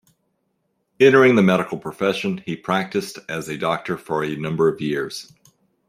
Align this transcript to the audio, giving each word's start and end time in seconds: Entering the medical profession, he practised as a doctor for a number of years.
Entering 0.99 1.35
the 1.35 1.43
medical 1.43 1.77
profession, 1.77 2.39
he 2.43 2.55
practised 2.55 3.19
as 3.29 3.47
a 3.47 3.55
doctor 3.55 3.99
for 3.99 4.23
a 4.23 4.35
number 4.35 4.67
of 4.67 4.81
years. 4.81 5.31